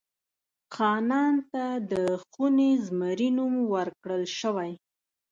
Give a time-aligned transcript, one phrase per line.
[0.73, 1.93] خانان ته د
[2.23, 4.71] خوني زمري نوم ورکړل شوی.